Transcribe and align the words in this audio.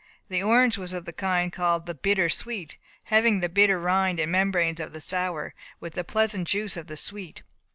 The 0.29 0.41
orange 0.41 0.79
was 0.79 0.93
of 0.93 1.05
the 1.05 1.13
kind 1.13 1.53
called 1.53 1.85
the 1.85 1.93
"bitter 1.93 2.27
sweet," 2.27 2.75
having 3.03 3.39
the 3.39 3.47
bitter 3.47 3.79
rind 3.79 4.19
and 4.19 4.31
membranes 4.31 4.79
of 4.79 4.93
the 4.93 4.99
sour, 4.99 5.53
with 5.79 5.93
the 5.93 6.03
pleasant 6.03 6.47
juice 6.47 6.75
of 6.75 6.87
the 6.87 6.97
sweet. 6.97 7.43